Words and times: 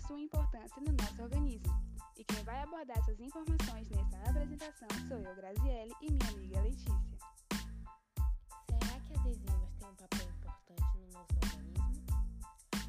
sua 0.00 0.20
importância 0.20 0.82
no 0.82 0.92
nosso 0.92 1.22
organismo. 1.22 1.90
E 2.16 2.24
quem 2.24 2.42
vai 2.44 2.62
abordar 2.62 2.98
essas 2.98 3.18
informações 3.20 3.88
nessa 3.88 4.30
apresentação 4.30 4.88
sou 5.08 5.18
eu, 5.18 5.34
Graziele, 5.36 5.94
e 6.00 6.10
minha 6.10 6.30
amiga 6.30 6.60
Letícia. 6.60 7.00
Será 8.66 9.00
que 9.00 9.12
as 9.12 9.26
enzimas 9.26 9.70
têm 9.78 9.88
um 9.88 9.94
papel 9.94 10.28
importante 10.28 10.98
no 10.98 11.12
nosso 11.12 11.34
organismo? 11.42 12.06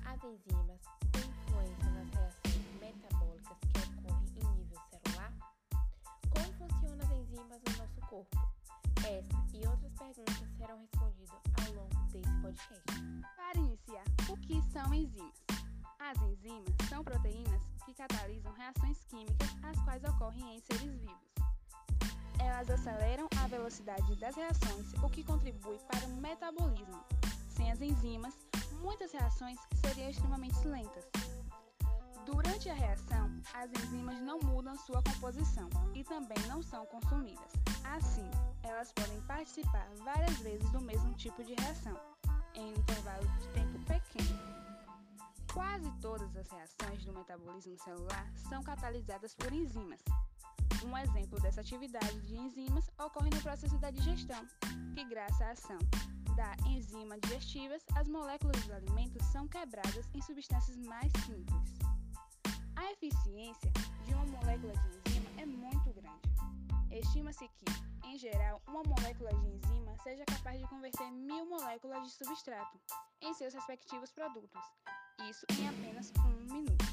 As 0.06 0.24
enzimas 0.24 0.82
têm 1.12 1.22
influência 1.22 1.92
nas 1.92 2.10
reações 2.14 2.80
metabólicas 2.80 3.58
que 3.60 3.80
ocorrem 3.80 4.26
em 4.36 4.58
nível 4.58 4.80
celular? 4.90 5.34
Como 6.30 6.54
funcionam 6.54 7.06
as 7.06 7.12
enzimas 7.12 7.62
no 7.68 7.78
nosso 7.78 8.02
corpo? 8.10 8.38
Essa 8.98 9.58
e 9.58 9.68
outras 9.68 9.94
perguntas 9.94 10.48
serão 10.58 10.80
respondidas 10.80 11.42
ao 11.66 11.74
longo 11.74 11.96
desse 12.12 12.42
podcast. 12.42 12.84
Para 13.36 13.60
iniciar, 13.60 14.06
o 14.30 14.38
que 14.38 14.62
são 14.72 14.94
enzimas? 14.94 15.51
As 16.12 16.22
enzimas 16.24 16.76
são 16.90 17.06
proteínas 17.06 17.62
que 17.86 17.94
catalisam 17.94 18.52
reações 18.52 18.98
químicas 19.06 19.48
as 19.64 19.82
quais 19.86 20.04
ocorrem 20.04 20.58
em 20.58 20.60
seres 20.60 21.00
vivos. 21.00 21.32
Elas 22.38 22.70
aceleram 22.70 23.30
a 23.42 23.48
velocidade 23.48 24.14
das 24.18 24.36
reações, 24.36 24.92
o 25.02 25.10
que 25.10 25.24
contribui 25.24 25.78
para 25.88 26.06
o 26.08 26.18
metabolismo. 26.18 27.02
Sem 27.48 27.72
as 27.72 27.80
enzimas, 27.80 28.34
muitas 28.82 29.14
reações 29.14 29.58
seriam 29.76 30.10
extremamente 30.10 30.68
lentas. 30.68 31.06
Durante 32.26 32.70
a 32.70 32.74
reação, 32.74 33.32
as 33.54 33.72
enzimas 33.82 34.20
não 34.20 34.38
mudam 34.42 34.78
sua 34.80 35.02
composição 35.02 35.70
e 35.96 36.04
também 36.04 36.40
não 36.50 36.62
são 36.62 36.86
consumidas. 36.88 37.54
Assim, 37.86 38.30
elas 38.64 38.92
podem 38.92 39.22
participar 39.22 39.88
várias 40.04 40.38
vezes 40.40 40.70
do 40.72 40.82
mesmo 40.82 41.14
tipo 41.14 41.42
de 41.42 41.54
reação, 41.54 41.98
em 42.54 42.74
Quase 45.72 45.90
todas 46.02 46.36
as 46.36 46.50
reações 46.50 47.06
do 47.06 47.14
metabolismo 47.14 47.78
celular 47.78 48.30
são 48.50 48.62
catalisadas 48.62 49.34
por 49.34 49.54
enzimas. 49.54 50.02
Um 50.86 50.98
exemplo 50.98 51.40
dessa 51.40 51.62
atividade 51.62 52.20
de 52.28 52.36
enzimas 52.36 52.92
ocorre 53.00 53.30
no 53.30 53.42
processo 53.42 53.78
da 53.78 53.90
digestão, 53.90 54.46
que, 54.94 55.06
graças 55.06 55.42
à 55.42 55.52
ação 55.52 55.78
da 56.36 56.58
enzima 56.68 57.18
digestivas, 57.22 57.82
as 57.96 58.10
moléculas 58.10 58.62
dos 58.64 58.72
alimentos 58.72 59.26
são 59.28 59.48
quebradas 59.48 60.10
em 60.14 60.22
substâncias 60.22 60.76
mais 60.76 61.10
simples. 61.26 61.80
A 62.76 62.92
eficiência 62.92 63.72
de 64.06 64.14
uma 64.14 64.26
molécula 64.26 64.74
de 64.74 65.10
enzima 65.10 65.30
é 65.42 65.46
muito 65.46 65.94
grande. 65.94 67.00
Estima-se 67.00 67.48
que, 67.48 68.08
em 68.08 68.18
geral, 68.18 68.62
uma 68.68 68.84
molécula 68.84 69.34
de 69.36 69.48
enzima 69.48 69.96
seja 70.04 70.26
capaz 70.26 70.60
de 70.60 70.68
converter 70.68 71.10
mil 71.12 71.46
moléculas 71.46 72.04
de 72.04 72.12
substrato 72.12 72.78
em 73.22 73.34
seus 73.34 73.54
respectivos 73.54 74.12
produtos, 74.12 74.60
isso 75.30 75.46
em 75.60 75.68
apenas 75.68 76.12
um 76.18 76.54
minuto. 76.54 76.86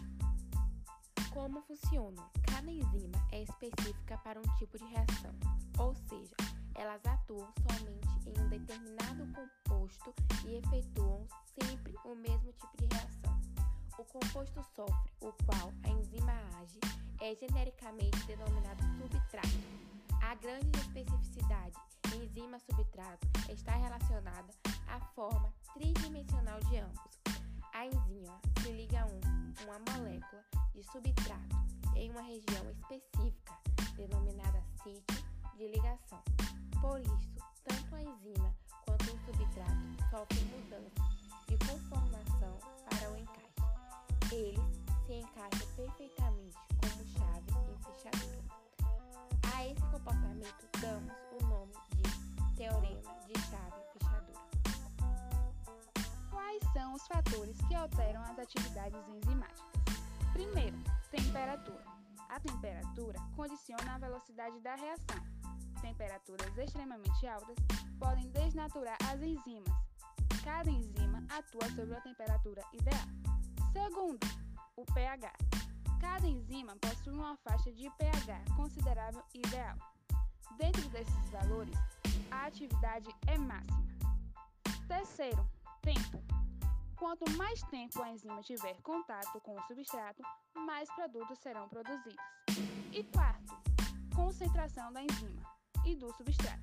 Como 1.33 1.62
funciona? 1.62 2.23
Cada 2.47 2.70
enzima 2.70 3.27
é 3.33 3.43
específica 3.43 4.19
para 4.19 4.39
um 4.39 4.57
tipo 4.57 4.77
de 4.79 4.85
reação, 4.85 5.35
ou 5.79 5.95
seja, 5.95 6.35
elas 6.75 7.01
atuam 7.07 7.48
somente 7.69 8.29
em 8.29 8.41
um 8.41 8.48
determinado 8.48 9.27
composto 9.33 10.15
e 10.47 10.57
efetuam 10.57 11.27
sempre 11.61 11.95
o 12.05 12.15
mesmo 12.15 12.53
tipo 12.53 12.77
de 12.77 12.87
reação. 12.95 13.41
O 13.98 14.05
composto 14.05 14.63
sofre, 14.75 15.13
o 15.20 15.33
qual 15.45 15.73
a 15.85 15.89
enzima 15.89 16.33
age, 16.61 16.79
é 17.20 17.35
genericamente 17.35 18.23
denominado 18.27 18.83
substrato. 18.98 19.48
A 20.23 20.35
grande 20.35 20.79
especificidade 20.79 21.77
enzima-substrato 22.15 23.27
está 23.51 23.77
relacionada 23.77 24.53
à 24.87 25.01
forma 25.15 25.53
tridimensional 25.75 26.61
de 26.61 26.79
ambos. 26.79 27.28
A 27.79 27.87
enzima 27.87 28.41
se 28.61 28.73
liga 28.73 29.02
a 29.02 29.07
um, 29.07 29.20
uma 29.63 29.79
molécula 29.79 30.45
de 30.75 30.83
substrato 30.83 31.57
em 31.95 32.11
uma 32.11 32.23
região 32.23 32.69
específica, 32.73 33.57
denominada 33.95 34.61
sítio 34.83 35.25
de 35.57 35.69
ligação. 35.69 36.20
Por 36.80 36.98
isso, 36.98 37.36
tanto 37.63 37.95
a 37.95 38.02
enzima 38.02 38.52
quanto 38.85 39.05
o 39.05 39.19
substrato 39.27 40.11
sofrem 40.11 40.45
mudanças 40.47 41.47
de 41.47 41.57
conformação 41.69 42.58
para 42.91 43.13
o 43.13 43.17
encaixe. 43.17 44.35
Eles 44.35 44.61
se 45.07 45.13
encaixam 45.13 45.69
perfeitamente 45.77 46.58
como 46.81 47.07
chave 47.07 47.52
em 47.70 47.79
fechadura. 47.85 48.42
A 49.55 49.67
esse 49.69 49.83
comportamento 49.83 50.69
damos 50.81 51.13
o 51.41 51.47
nome 51.47 51.75
de 51.95 52.57
teorema 52.57 53.08
os 56.98 57.07
fatores 57.07 57.57
que 57.69 57.75
alteram 57.77 58.20
as 58.23 58.36
atividades 58.41 59.01
enzimáticas? 59.09 59.95
Primeiro, 60.33 60.77
temperatura. 61.13 61.85
A 62.29 62.41
temperatura 62.41 63.19
condiciona 63.36 63.95
a 63.95 63.98
velocidade 63.98 64.59
da 64.61 64.75
reação. 64.75 65.23
Temperaturas 65.81 66.58
extremamente 66.58 67.27
altas 67.29 67.57
podem 68.01 68.29
desnaturar 68.31 68.98
as 69.08 69.23
enzimas. 69.23 69.73
Cada 70.42 70.69
enzima 70.69 71.25
atua 71.31 71.70
sobre 71.77 71.95
a 71.95 72.01
temperatura 72.01 72.63
ideal. 72.73 73.08
Segundo, 73.73 74.27
o 74.77 74.85
pH. 74.92 75.33
Cada 76.01 76.27
enzima 76.27 76.75
possui 76.81 77.14
uma 77.14 77.37
faixa 77.37 77.73
de 77.73 77.89
pH 77.91 78.45
considerável 78.57 79.23
ideal. 79.33 79.77
Dentro 80.57 80.89
desses 80.89 81.31
valores, 81.31 81.79
a 82.33 82.47
atividade 82.47 83.08
é 83.29 83.39
máxima. 83.39 83.87
Terceiro, 84.89 85.48
tempo. 85.81 86.38
Quanto 86.98 87.31
mais 87.36 87.63
tempo 87.70 88.03
a 88.03 88.11
enzima 88.11 88.42
tiver 88.42 88.81
contato 88.83 89.41
com 89.41 89.55
o 89.55 89.63
substrato, 89.69 90.20
mais 90.55 90.91
produtos 90.97 91.39
serão 91.39 91.69
produzidos. 91.69 92.17
E 92.92 93.05
quarto, 93.05 93.57
concentração 94.14 94.92
da 94.92 95.03
enzima 95.03 95.42
e 95.87 95.95
do 95.95 96.13
substrato. 96.14 96.61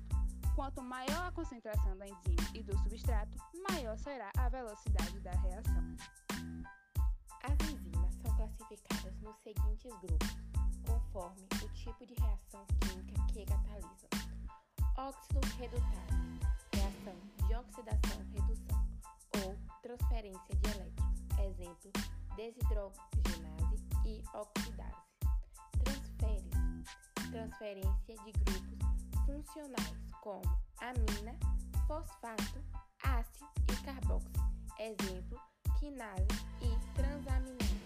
Quanto 0.54 0.82
maior 0.82 1.28
a 1.28 1.32
concentração 1.32 1.96
da 1.96 2.06
enzima 2.06 2.50
e 2.54 2.62
do 2.62 2.76
substrato, 2.78 3.34
maior 3.70 3.96
será 3.98 4.30
a 4.36 4.48
velocidade 4.50 5.18
da 5.20 5.30
reação. 5.32 5.96
As 7.42 7.68
enzimas 7.70 8.14
são 8.16 8.36
classificadas 8.36 9.18
nos 9.22 9.36
seguintes 9.38 9.92
grupos, 10.00 10.36
conforme 10.86 11.48
o 11.64 11.68
tipo 11.72 12.06
de 12.06 12.14
reação 12.14 12.66
química 12.80 13.32
que 13.32 13.46
catalisam: 13.46 14.10
óxido 14.98 15.40
redutase, 15.56 16.40
reação 16.74 17.16
de 17.46 17.54
oxidação-redução 17.54 18.86
ou 19.44 19.65
transferência 19.86 20.56
de 20.56 20.70
elétrons, 20.70 21.20
exemplo, 21.38 21.92
desidrogenase 22.34 23.76
e 24.04 24.20
oxidase. 24.34 25.06
Transfere 25.84 26.50
transferência 27.30 28.16
de 28.24 28.32
grupos 28.32 29.24
funcionais 29.24 29.96
como 30.22 30.42
amina, 30.80 31.38
fosfato, 31.86 32.60
ácido 33.04 33.46
e 33.72 33.76
carboxo, 33.84 34.28
exemplo, 34.80 35.40
quinase 35.78 36.26
e 36.62 36.94
transaminase. 36.96 37.76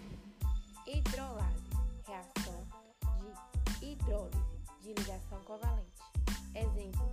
Hidrolase, 0.87 1.69
reação 2.07 2.67
de 3.19 3.85
hidrólise 3.85 4.57
de 4.81 4.93
ligação 4.95 5.39
covalente. 5.43 6.01
Exemplo, 6.55 7.07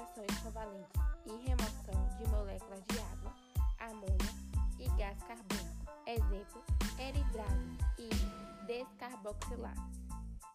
de 0.00 0.20
ligações 0.20 0.38
covalentes 0.42 1.00
e 1.26 1.48
remoção 1.48 2.08
de 2.16 2.26
moléculas 2.28 2.82
de 2.88 2.98
água, 3.00 3.34
amônia 3.78 4.16
e 4.78 4.88
gás 4.96 5.18
carbônico. 5.24 5.90
Exemplo, 6.06 6.64
eridrases 6.98 7.78
e 7.98 8.08
descarboxilases. 8.66 10.00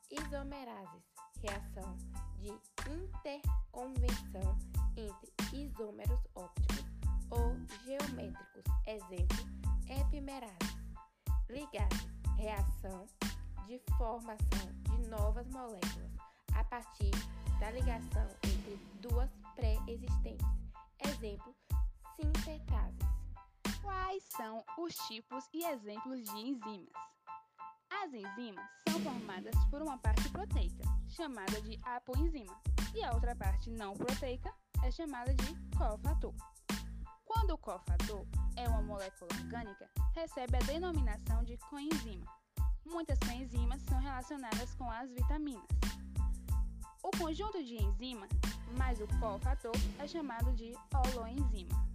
Isomerases, 0.10 1.04
reação 1.42 1.96
de 2.40 2.50
interconvenção 2.92 4.58
entre 4.98 5.34
isômeros 5.54 6.20
ópticos 6.36 6.86
ou 7.30 7.56
geométricos, 7.84 8.64
exemplo, 8.88 9.38
epimerases. 9.90 10.76
Ligases, 11.50 12.08
reação 12.38 13.06
de 13.68 13.80
formação 13.98 14.72
de 14.84 15.08
novas 15.10 15.48
moléculas 15.50 16.12
a 16.56 16.64
partir 16.64 17.12
da 17.60 17.72
ligação 17.72 18.28
entre 18.44 18.78
duas 19.02 19.30
pré-existentes, 19.56 20.46
exemplo, 21.00 21.56
sintetases. 22.16 23.00
Quais 23.82 24.24
são 24.36 24.64
os 24.78 24.94
tipos 25.08 25.46
e 25.54 25.66
exemplos 25.66 26.24
de 26.24 26.38
enzimas? 26.38 26.94
As 27.90 28.14
enzimas 28.14 28.66
são 28.88 29.00
formadas 29.02 29.56
por 29.70 29.82
uma 29.82 29.98
parte 29.98 30.28
proteica, 30.30 30.84
chamada 31.08 31.62
de 31.62 31.80
apoenzima, 31.84 32.60
e 32.94 33.04
a 33.04 33.14
outra 33.14 33.36
parte 33.36 33.70
não 33.70 33.94
proteica 33.94 34.54
é 34.84 34.92
chamada 34.92 35.34
de 35.34 35.56
cofator. 35.78 36.34
Quando 37.24 37.52
o 37.52 37.58
cofator 37.58 38.26
é 38.56 38.68
uma 38.68 38.82
molécula 38.82 39.30
orgânica, 39.40 39.90
recebe 40.14 40.58
a 40.58 40.60
denominação 40.60 41.44
de 41.44 41.58
coenzima. 41.70 42.26
Muitas 42.86 43.18
coenzimas 43.20 43.82
são 43.84 44.00
relacionadas 44.00 44.74
com 44.76 44.90
as 44.90 45.10
vitaminas. 45.12 45.68
O 47.06 47.12
conjunto 47.20 47.64
de 47.64 47.76
enzima 47.76 48.28
mais 48.80 49.00
o 49.00 49.06
cofator 49.20 49.76
é 50.00 50.08
chamado 50.08 50.52
de 50.54 50.74
holoenzima. 50.92 51.88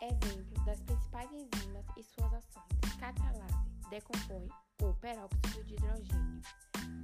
Exemplo 0.00 0.64
das 0.64 0.80
principais 0.80 1.30
enzimas 1.30 1.86
e 1.96 2.02
suas 2.02 2.34
ações. 2.34 2.96
Catalase 2.98 3.70
decompõe 3.88 4.48
o 4.82 4.92
peróxido 4.94 5.62
de 5.62 5.74
hidrogênio. 5.74 6.42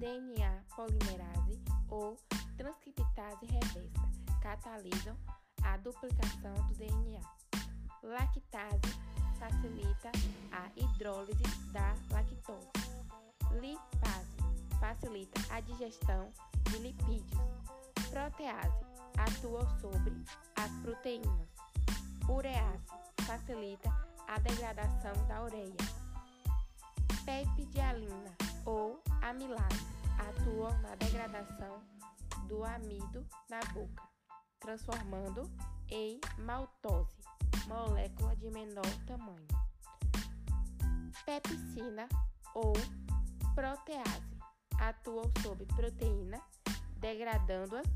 DNA 0.00 0.64
polimerase 0.74 1.62
ou 1.90 2.16
transcriptase 2.56 3.46
reversa 3.46 4.40
catalisam 4.42 5.16
a 5.62 5.76
duplicação 5.76 6.54
do 6.54 6.74
DNA. 6.74 7.20
Lactase 8.02 8.98
facilita 9.38 10.10
a 10.50 10.68
hidrólise 10.74 11.44
da 11.72 11.94
lactose. 12.10 12.68
Lipase 13.60 13.97
facilita 14.80 15.40
a 15.50 15.60
digestão 15.60 16.32
de 16.70 16.78
lipídios. 16.78 17.40
Protease 18.10 18.84
atua 19.16 19.66
sobre 19.80 20.12
as 20.56 20.70
proteínas. 20.82 21.48
Urease 22.28 22.86
facilita 23.26 23.90
a 24.26 24.38
degradação 24.38 25.12
da 25.26 25.42
ureia. 25.42 25.76
Peptidialina 27.24 28.36
ou 28.64 29.02
amilase 29.22 29.86
atuam 30.18 30.76
na 30.80 30.94
degradação 30.96 31.82
do 32.46 32.64
amido 32.64 33.26
na 33.50 33.60
boca, 33.72 34.02
transformando 34.60 35.50
em 35.90 36.20
maltose, 36.38 37.16
molécula 37.66 38.34
de 38.36 38.50
menor 38.50 38.86
tamanho. 39.06 39.46
Pepsina 41.24 42.08
ou 42.54 42.72
protease 43.54 44.37
atuam 44.78 45.30
sobre 45.42 45.66
proteína, 45.66 46.40
degradando-as 46.98 47.86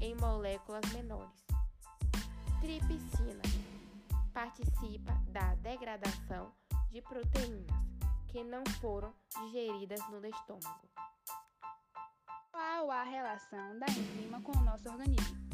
em 0.00 0.14
moléculas 0.16 0.84
menores. 0.92 1.44
Tripsina 2.60 3.42
participa 4.32 5.12
da 5.28 5.54
degradação 5.56 6.52
de 6.90 7.00
proteínas 7.02 7.84
que 8.28 8.42
não 8.42 8.64
foram 8.80 9.14
digeridas 9.44 10.00
no 10.10 10.24
estômago. 10.26 10.88
Qual 12.50 12.90
a 12.90 13.04
relação 13.04 13.78
da 13.78 13.86
enzima 13.86 14.40
com 14.42 14.56
o 14.58 14.64
nosso 14.64 14.88
organismo? 14.88 15.44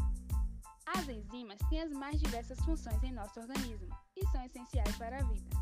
As 0.87 1.09
enzimas 1.09 1.59
têm 1.69 1.83
as 1.83 1.93
mais 1.93 2.19
diversas 2.21 2.59
funções 2.61 3.03
em 3.03 3.13
nosso 3.13 3.39
organismo 3.39 3.89
e 4.17 4.27
são 4.29 4.45
essenciais 4.45 4.97
para 4.97 5.19
a 5.19 5.23
vida. 5.23 5.57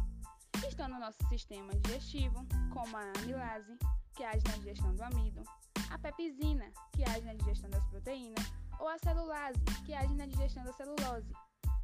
Estão 0.67 0.89
no 0.89 0.99
nosso 0.99 1.19
sistema 1.29 1.75
digestivo, 1.81 2.47
como 2.73 2.97
a 2.97 3.13
amilase, 3.19 3.77
que 4.19 4.25
age 4.25 4.43
na 4.49 4.57
digestão 4.57 4.93
do 4.97 5.03
amido, 5.05 5.45
a 5.91 5.97
pepsina, 5.97 6.67
que 6.91 7.05
age 7.05 7.21
na 7.21 7.35
digestão 7.35 7.71
das 7.71 7.85
proteínas, 7.85 8.53
ou 8.81 8.89
a 8.89 8.99
celulase, 8.99 9.61
que 9.87 9.95
age 9.95 10.13
na 10.15 10.27
digestão 10.27 10.65
da 10.65 10.73
celulose. 10.73 11.33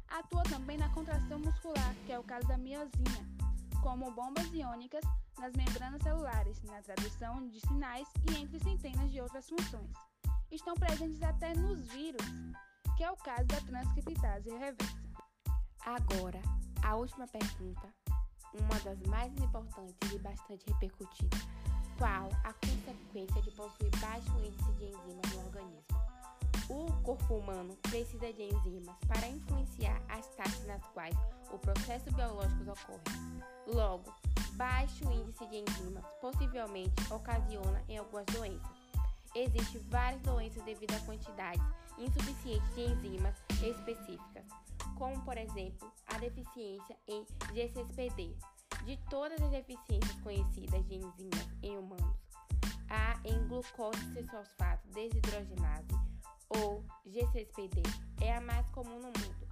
Atua 0.09 0.43
também 0.43 0.77
na 0.77 0.89
contração 0.89 1.39
muscular, 1.39 1.95
que 2.05 2.11
é 2.11 2.19
o 2.19 2.23
caso 2.25 2.45
da 2.45 2.57
miosina, 2.57 3.25
como 3.81 4.11
bombas 4.11 4.51
iônicas 4.51 5.05
nas 5.39 5.53
membranas 5.53 6.03
celulares, 6.03 6.61
na 6.63 6.81
tradução 6.81 7.47
de 7.47 7.61
sinais 7.61 8.05
e 8.29 8.35
entre 8.35 8.59
centenas 8.59 9.09
de 9.09 9.21
outras 9.21 9.47
funções. 9.47 9.93
Estão 10.51 10.73
presentes 10.73 11.23
até 11.23 11.55
nos 11.55 11.87
vírus, 11.87 12.21
que 12.97 13.03
é 13.05 13.11
o 13.11 13.15
caso 13.15 13.45
da 13.45 13.61
transcriptase 13.61 14.49
reversa. 14.49 14.99
Agora, 15.85 16.41
a 16.83 16.97
última 16.97 17.27
pergunta, 17.27 17.87
uma 18.53 18.79
das 18.81 19.01
mais 19.03 19.33
importantes 19.37 20.11
e 20.11 20.19
bastante 20.19 20.65
repercutida. 20.67 21.37
Qual 21.97 22.29
a 22.43 22.51
consequência 22.53 23.41
de 23.41 23.51
possuir 23.51 23.89
baixo 24.01 24.29
índice 24.39 24.71
de 24.73 24.85
enzimas 24.85 25.31
no 25.33 25.45
organismo? 25.45 25.83
O 26.67 26.91
corpo 27.03 27.35
humano 27.35 27.73
precisa 27.83 28.33
de 28.33 28.43
enzimas 28.43 28.95
para 29.07 29.27
influenciar 29.29 30.01
as 30.09 30.27
taxas 30.35 30.65
nas 30.67 30.83
quais 30.87 31.15
o 31.51 31.57
processo 31.57 32.11
biológico 32.11 32.63
ocorre. 32.63 33.43
Logo, 33.67 34.13
baixo 34.57 35.09
índice 35.09 35.45
de 35.47 35.57
enzimas 35.57 36.03
possivelmente 36.19 37.13
ocasiona 37.13 37.81
em 37.87 37.97
algumas 37.97 38.25
doenças. 38.25 38.75
Existem 39.33 39.81
várias 39.89 40.21
doenças 40.23 40.63
devido 40.63 40.93
à 40.95 40.99
quantidade 41.01 41.61
insuficiente 41.97 42.67
de 42.73 42.81
enzimas 42.81 43.35
específicas, 43.63 44.45
como 44.97 45.21
por 45.21 45.37
exemplo 45.37 45.89
a 46.07 46.17
deficiência 46.17 46.97
em 47.07 47.25
GCSPD. 47.53 48.35
De 48.85 48.97
todas 49.09 49.41
as 49.41 49.49
deficiências 49.49 50.19
conhecidas 50.21 50.85
de 50.85 50.95
enzimas 50.95 51.47
em 51.63 51.75
humanos, 51.75 52.15
a 52.87 53.19
em 53.27 53.47
glucose-fosfato 53.47 54.87
desidrogenase 54.89 55.87
ou 56.49 56.85
GCSPD 57.03 57.81
é 58.21 58.35
a 58.35 58.41
mais 58.41 58.67
comum 58.69 58.99
no 58.99 59.07
mundo. 59.07 59.47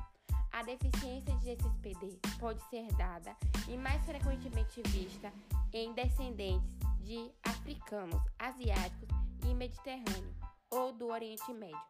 A 0.52 0.62
deficiência 0.62 1.36
de 1.38 1.46
GCSPD 1.46 2.20
pode 2.40 2.62
ser 2.70 2.86
dada 2.94 3.36
e 3.68 3.76
mais 3.76 4.06
frequentemente 4.06 4.84
vista 4.90 5.34
em 5.74 5.92
descendentes 5.94 6.78
de 7.00 7.32
africanos, 7.44 8.22
asiáticos 8.38 9.18
e 9.48 9.56
mediterrâneo 9.56 10.36
ou 10.70 10.94
do 10.94 11.08
Oriente 11.08 11.52
Médio. 11.52 11.82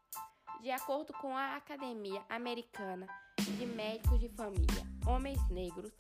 De 0.62 0.72
acordo 0.72 1.12
com 1.20 1.36
a 1.36 1.58
Academia 1.58 2.22
Americana 2.30 3.06
de 3.38 3.66
Médicos 3.66 4.18
de 4.22 4.30
Família, 4.30 4.88
homens 5.06 5.46
negros 5.50 5.92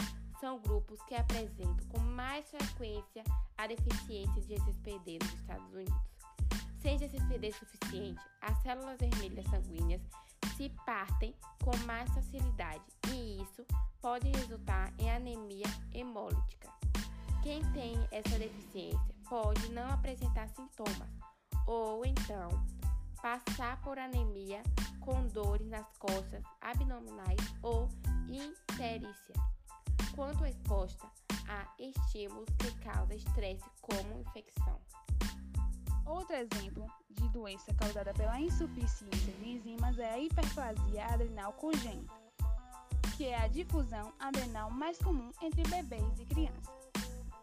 são 0.44 0.60
grupos 0.60 1.01
que 1.04 1.16
apresentam 1.16 1.88
com 1.88 2.00
mais 2.00 2.45
frequência 2.51 3.24
a 3.57 3.66
deficiência 3.66 4.42
de 4.42 4.56
GCSPD 4.56 5.19
nos 5.24 5.34
Estados 5.36 5.74
Unidos. 5.74 5.94
Sem 6.81 6.98
GCPD 6.98 7.54
suficiente, 7.54 8.22
as 8.42 8.62
células 8.62 9.00
vermelhas 9.00 9.45
sanguíneas 9.45 10.01
se 10.57 10.68
partem 10.86 11.34
com 11.63 11.72
mais 11.86 12.13
facilidade 12.13 12.84
e 13.07 13.42
isso 13.42 13.66
pode 14.01 14.28
resultar 14.31 14.94
em 15.00 15.10
anemia 15.10 15.66
hemolítica. 15.94 16.69
Quem 17.42 17.62
tem 17.72 17.96
essa 18.12 18.38
deficiência 18.38 19.16
pode 19.30 19.72
não 19.72 19.88
apresentar 19.92 20.50
sintomas 20.50 21.10
ou 21.66 22.06
então 22.06 22.50
passar 23.22 23.81
por 23.81 23.98
anemia 23.98 24.62
com 25.00 25.25
dores 25.28 25.69
nas 25.69 25.88
costas 25.98 26.44
abdominais 26.60 27.39
ou 27.62 27.88
interícia, 28.28 29.53
quando 30.15 30.45
exposta 30.45 31.07
a 31.48 31.68
estímulos 31.80 32.50
que 32.57 32.71
causam 32.80 33.15
estresse 33.15 33.63
como 33.81 34.19
infecção. 34.19 34.80
Outro 36.05 36.36
exemplo 36.36 36.86
de 37.10 37.27
doença 37.29 37.74
causada 37.74 38.13
pela 38.13 38.39
insuficiência 38.39 39.34
de 39.34 39.50
enzimas 39.50 39.98
é 39.98 40.12
a 40.12 40.20
hiperplasia 40.20 41.05
adrenal 41.05 41.53
congênita, 41.53 42.13
que 43.15 43.25
é 43.25 43.41
a 43.41 43.48
difusão 43.48 44.13
adrenal 44.20 44.70
mais 44.70 44.98
comum 44.98 45.32
entre 45.41 45.63
bebês 45.63 46.20
e 46.20 46.25
crianças. 46.25 46.84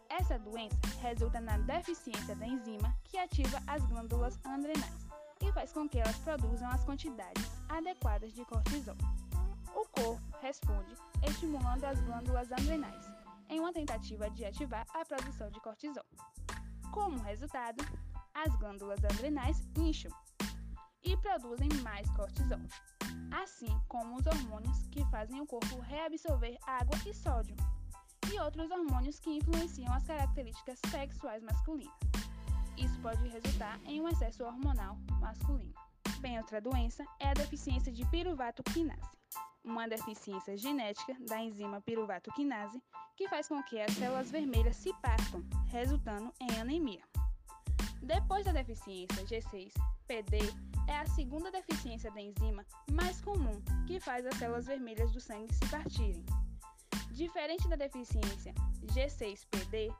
Essa 0.09 0.37
doença 0.37 0.77
resulta 1.01 1.39
na 1.39 1.57
deficiência 1.57 2.35
da 2.35 2.45
enzima 2.45 2.95
que 3.03 3.17
ativa 3.17 3.61
as 3.67 3.83
glândulas 3.85 4.39
adrenais 4.43 5.07
e 5.41 5.51
faz 5.53 5.71
com 5.71 5.87
que 5.89 5.99
elas 5.99 6.17
produzam 6.17 6.69
as 6.69 6.83
quantidades 6.83 7.49
adequadas 7.69 8.33
de 8.33 8.45
cortisol. 8.45 8.95
O 9.75 9.85
corpo 9.85 10.21
responde 10.41 10.95
estimulando 11.27 11.83
as 11.85 11.99
glândulas 12.01 12.51
adrenais 12.51 13.05
em 13.49 13.59
uma 13.59 13.73
tentativa 13.73 14.29
de 14.29 14.45
ativar 14.45 14.85
a 14.93 15.03
produção 15.05 15.49
de 15.49 15.59
cortisol. 15.59 16.05
Como 16.91 17.19
resultado, 17.19 17.83
as 18.33 18.55
glândulas 18.55 19.03
adrenais 19.03 19.67
incham 19.77 20.11
e 21.03 21.17
produzem 21.17 21.69
mais 21.81 22.09
cortisol, 22.11 22.59
assim 23.31 23.79
como 23.87 24.15
os 24.15 24.25
hormônios 24.25 24.87
que 24.87 25.03
fazem 25.05 25.41
o 25.41 25.45
corpo 25.45 25.79
reabsorver 25.79 26.57
água 26.65 26.97
e 27.05 27.13
sódio, 27.13 27.55
e 28.31 28.39
outros 28.39 28.71
hormônios 28.71 29.19
que 29.19 29.37
influenciam 29.37 29.93
as 29.93 30.05
características 30.05 30.79
sexuais 30.89 31.43
masculinas. 31.43 31.93
Isso 32.77 32.99
pode 33.01 33.27
resultar 33.27 33.79
em 33.85 34.01
um 34.01 34.07
excesso 34.07 34.43
hormonal 34.43 34.97
masculino. 35.19 35.73
Bem, 36.19 36.37
outra 36.37 36.61
doença 36.61 37.03
é 37.19 37.29
a 37.29 37.33
deficiência 37.33 37.91
de 37.91 38.05
piruvato 38.07 38.63
quinase, 38.63 39.09
uma 39.63 39.87
deficiência 39.87 40.57
genética 40.57 41.15
da 41.27 41.39
enzima 41.39 41.81
piruvato 41.81 42.31
quinase 42.33 42.81
que 43.15 43.27
faz 43.27 43.47
com 43.47 43.61
que 43.63 43.79
as 43.79 43.91
células 43.93 44.31
vermelhas 44.31 44.75
se 44.75 44.93
partam, 45.01 45.43
resultando 45.67 46.33
em 46.39 46.59
anemia. 46.59 47.03
Depois 48.01 48.45
da 48.45 48.51
deficiência 48.51 49.23
G6-PD, 49.25 50.39
é 50.87 50.97
a 50.97 51.05
segunda 51.05 51.51
deficiência 51.51 52.11
da 52.11 52.19
enzima 52.19 52.65
mais 52.91 53.21
comum 53.21 53.61
que 53.85 53.99
faz 53.99 54.25
as 54.25 54.35
células 54.35 54.65
vermelhas 54.65 55.11
do 55.11 55.21
sangue 55.21 55.53
se 55.53 55.69
partirem. 55.69 56.25
Diferente 57.11 57.67
da 57.67 57.75
deficiência 57.75 58.53
G6-PD, 58.87 59.93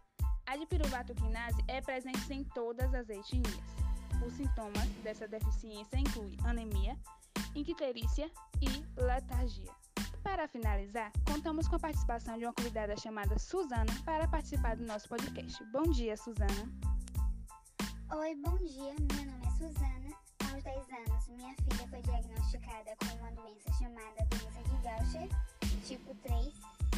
a 0.48 0.58
de 0.58 0.66
piruvato 0.66 1.14
quinase 1.14 1.64
é 1.68 1.80
presente 1.80 2.34
em 2.34 2.44
todas 2.44 2.94
as 2.94 3.08
etnias. 3.10 3.64
Os 4.26 4.34
sintomas 4.34 4.88
dessa 5.04 5.28
deficiência 5.28 5.98
incluem 5.98 6.38
anemia, 6.44 6.98
icterícia 7.56 8.32
e 8.62 9.02
letargia. 9.02 9.72
Para 10.24 10.48
finalizar, 10.48 11.12
contamos 11.26 11.68
com 11.68 11.76
a 11.76 11.80
participação 11.80 12.38
de 12.38 12.46
uma 12.46 12.54
convidada 12.54 12.96
chamada 12.96 13.38
Suzana 13.40 13.94
para 14.06 14.28
participar 14.28 14.76
do 14.76 14.86
nosso 14.86 15.10
podcast. 15.10 15.64
Bom 15.72 15.84
dia, 15.84 16.16
Suzana. 16.16 16.70
Oi, 18.14 18.36
bom 18.36 18.58
dia. 18.58 18.94
Meu 19.00 19.26
nome 19.26 19.46
é 19.46 19.52
Suzana. 19.52 20.12
Aos 20.52 20.64
10 20.64 20.78
anos, 20.90 21.28
minha 21.30 21.56
filha 21.56 21.88
foi 21.90 22.02
diagnosticada 22.02 22.96
com 22.98 23.16
uma 23.18 23.32
doença 23.32 23.72
chamada 23.74 24.26
doença 24.30 24.64
de 24.64 24.78
Gaucher 24.84 25.30
tipo 25.92 26.14
3 26.16 26.46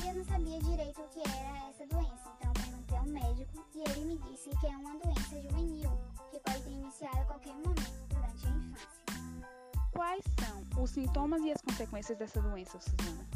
e 0.04 0.08
eu 0.08 0.16
não 0.16 0.26
sabia 0.26 0.60
direito 0.60 1.02
o 1.02 1.08
que 1.08 1.20
era 1.20 1.70
essa 1.70 1.86
doença. 1.88 2.32
Então 2.38 2.54
perguntei 2.54 2.98
ao 2.98 3.06
médico 3.06 3.66
e 3.74 3.80
ele 3.80 4.06
me 4.06 4.18
disse 4.30 4.50
que 4.50 4.68
é 4.68 4.78
uma 4.78 4.96
doença 5.00 5.42
juvenil 5.42 5.92
que 6.30 6.40
pode 6.40 6.62
ter 6.62 6.72
iniciado 6.72 7.18
a 7.18 7.26
qualquer 7.26 7.54
momento. 7.56 7.83
Quais 9.94 10.24
são 10.40 10.84
os 10.84 10.90
sintomas 10.90 11.42
e 11.44 11.52
as 11.52 11.62
consequências 11.62 12.18
dessa 12.18 12.42
doença, 12.42 12.80
Suzana? 12.80 13.28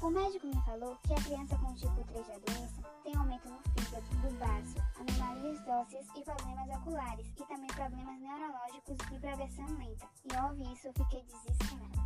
O 0.00 0.08
médico 0.08 0.46
me 0.46 0.62
falou 0.62 0.96
que 1.02 1.12
a 1.12 1.16
criança 1.16 1.58
com 1.58 1.74
tipo 1.74 2.04
3 2.04 2.26
da 2.26 2.38
doença 2.38 2.82
tem 3.02 3.16
aumento 3.16 3.48
no 3.48 3.58
fígado, 3.58 4.06
do 4.22 4.38
baço, 4.38 4.76
anomalias 4.98 5.58
ósseas 5.66 6.06
e 6.16 6.22
problemas 6.22 6.68
oculares, 6.78 7.26
e 7.36 7.44
também 7.46 7.66
problemas 7.66 8.20
neurológicos 8.20 8.96
de 8.96 9.18
progressão 9.18 9.66
lenta. 9.76 10.08
E 10.24 10.36
ao 10.36 10.50
ouvir 10.50 10.72
isso, 10.72 10.86
eu 10.86 10.92
fiquei 10.94 11.22
desesperada. 11.24 12.00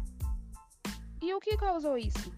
E 1.21 1.35
o 1.35 1.41
que 1.41 1.57
causou 1.59 1.99
isso? 1.99 2.33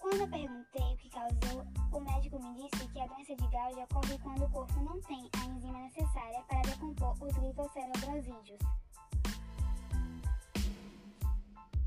Quando 0.00 0.22
eu 0.22 0.28
perguntei 0.28 0.92
o 0.92 0.96
que 0.96 1.10
causou, 1.10 1.66
o 1.92 2.00
médico 2.00 2.38
me 2.42 2.54
disse 2.56 2.88
que 2.88 3.00
a 3.00 3.06
doença 3.06 3.36
de 3.36 3.48
Gauge 3.48 3.80
ocorre 3.80 4.18
quando 4.18 4.44
o 4.44 4.50
corpo 4.50 4.80
não 4.80 5.00
tem 5.02 5.30
a 5.38 5.44
enzima 5.46 5.78
necessária 5.78 6.42
para 6.48 6.62
decompor 6.62 7.16
os 7.22 7.34
glicocerobrosídeos. 7.36 8.60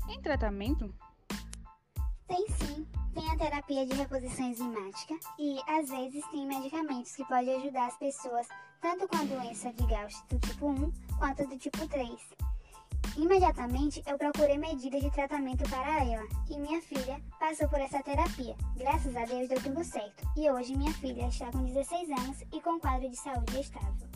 Em 0.08 0.20
tratamento? 0.20 0.92
Tem 2.28 2.46
sim, 2.48 2.86
tem 3.14 3.30
a 3.30 3.36
terapia 3.36 3.86
de 3.86 3.94
reposição 3.94 4.46
enzimática 4.46 5.14
e, 5.38 5.58
às 5.66 5.88
vezes, 5.88 6.26
tem 6.28 6.46
medicamentos 6.46 7.16
que 7.16 7.24
podem 7.24 7.56
ajudar 7.56 7.86
as 7.86 7.96
pessoas 7.96 8.46
tanto 8.82 9.08
com 9.08 9.16
a 9.16 9.24
doença 9.24 9.72
de 9.72 9.86
Gauss 9.86 10.22
do 10.28 10.38
tipo 10.38 10.68
1 10.68 10.92
quanto 11.18 11.46
do 11.46 11.58
tipo 11.58 11.88
3. 11.88 12.10
Imediatamente 13.16 14.02
eu 14.06 14.18
procurei 14.18 14.58
medidas 14.58 15.00
de 15.00 15.10
tratamento 15.10 15.68
para 15.70 16.04
ela 16.04 16.26
e 16.50 16.58
minha 16.58 16.82
filha 16.82 17.20
passou 17.38 17.68
por 17.68 17.80
essa 17.80 18.02
terapia. 18.02 18.54
Graças 18.76 19.16
a 19.16 19.24
Deus 19.24 19.48
deu 19.48 19.62
tudo 19.62 19.84
certo 19.84 20.28
e 20.36 20.50
hoje 20.50 20.76
minha 20.76 20.92
filha 20.92 21.28
está 21.28 21.50
com 21.50 21.64
16 21.64 22.10
anos 22.10 22.42
e 22.52 22.60
com 22.60 22.78
quadro 22.80 23.08
de 23.08 23.16
saúde 23.16 23.60
estável. 23.60 24.08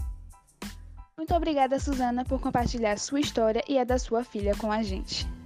Muito 1.17 1.35
obrigada, 1.35 1.79
Suzana, 1.79 2.25
por 2.25 2.41
compartilhar 2.41 2.99
sua 2.99 3.21
história 3.21 3.63
e 3.69 3.79
a 3.79 3.85
da 3.85 3.99
sua 3.99 4.25
filha 4.25 4.55
com 4.57 4.71
a 4.71 4.83
gente. 4.83 5.38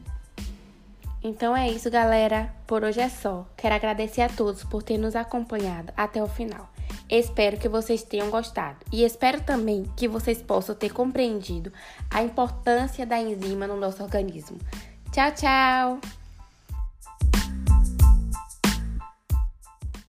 Então 1.23 1.57
é 1.57 1.71
isso, 1.71 1.91
galera. 1.91 2.53
Por 2.67 2.83
hoje 2.83 3.01
é 3.01 3.09
só. 3.09 3.47
Quero 3.57 3.75
agradecer 3.75 4.23
a 4.23 4.29
todos 4.29 4.65
por 4.65 4.83
ter 4.83 4.99
nos 4.99 5.15
acompanhado 5.15 5.93
até 5.97 6.23
o 6.23 6.27
final. 6.27 6.69
Espero 7.09 7.59
que 7.59 7.69
vocês 7.69 8.03
tenham 8.03 8.31
gostado 8.31 8.79
e 8.91 9.05
espero 9.05 9.43
também 9.43 9.85
que 9.97 10.09
vocês 10.09 10.43
possam 10.43 10.75
ter 10.75 10.93
compreendido 10.93 11.73
a 12.11 12.23
importância 12.23 13.07
da 13.07 13.19
enzima 13.19 13.67
no 13.67 13.77
nosso 13.77 14.03
organismo. 14.03 14.59
Tchau, 15.13 15.31
tchau! 15.33 16.22